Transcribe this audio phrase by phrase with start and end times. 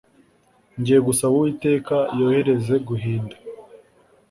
[0.79, 3.35] ngiye gusaba uwiteka yohereze guhinda